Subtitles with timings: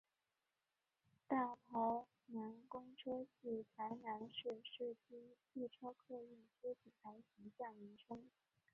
[1.27, 8.31] 大台南公车系台南市市区汽车客运之品牌形象名称。